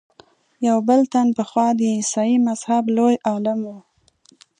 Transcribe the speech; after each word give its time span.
یو 0.67 0.77
بل 0.87 1.01
تن 1.13 1.27
پخوا 1.37 1.67
د 1.79 1.79
عیسایي 1.97 2.37
مذهب 2.47 2.83
لوی 2.97 3.15
عالم 3.27 3.59
و. 3.69 3.75